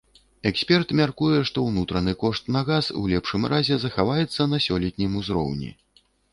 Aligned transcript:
Эксперт 0.51 0.87
мяркуе, 0.99 1.41
што 1.49 1.65
ўнутраны 1.65 2.15
кошт 2.25 2.49
на 2.57 2.65
газ, 2.71 2.89
у 3.03 3.05
лепшым 3.13 3.47
разе, 3.55 3.79
захаваецца 3.87 4.51
на 4.55 4.65
сёлетнім 4.69 5.11
узроўні. 5.23 5.75